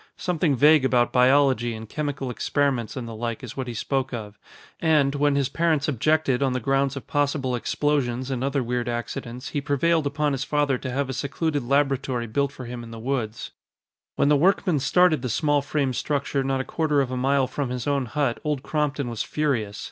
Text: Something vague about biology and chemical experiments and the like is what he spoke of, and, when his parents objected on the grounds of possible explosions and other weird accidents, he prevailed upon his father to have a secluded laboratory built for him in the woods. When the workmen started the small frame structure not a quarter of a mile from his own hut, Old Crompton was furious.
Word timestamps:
Something 0.17 0.55
vague 0.55 0.83
about 0.83 1.13
biology 1.13 1.75
and 1.75 1.87
chemical 1.87 2.31
experiments 2.31 2.95
and 2.97 3.07
the 3.07 3.13
like 3.13 3.43
is 3.43 3.55
what 3.55 3.67
he 3.67 3.75
spoke 3.75 4.11
of, 4.15 4.39
and, 4.79 5.13
when 5.13 5.35
his 5.35 5.47
parents 5.47 5.87
objected 5.87 6.41
on 6.41 6.53
the 6.53 6.59
grounds 6.59 6.95
of 6.95 7.05
possible 7.05 7.53
explosions 7.53 8.31
and 8.31 8.43
other 8.43 8.63
weird 8.63 8.89
accidents, 8.89 9.49
he 9.49 9.61
prevailed 9.61 10.07
upon 10.07 10.31
his 10.31 10.43
father 10.43 10.79
to 10.79 10.89
have 10.89 11.07
a 11.07 11.13
secluded 11.13 11.61
laboratory 11.63 12.25
built 12.25 12.51
for 12.51 12.65
him 12.65 12.81
in 12.83 12.89
the 12.89 12.97
woods. 12.97 13.51
When 14.15 14.27
the 14.29 14.35
workmen 14.35 14.79
started 14.79 15.21
the 15.21 15.29
small 15.29 15.61
frame 15.61 15.93
structure 15.93 16.43
not 16.43 16.61
a 16.61 16.63
quarter 16.63 16.99
of 16.99 17.11
a 17.11 17.15
mile 17.15 17.45
from 17.45 17.69
his 17.69 17.85
own 17.85 18.07
hut, 18.07 18.39
Old 18.43 18.63
Crompton 18.63 19.07
was 19.07 19.21
furious. 19.21 19.79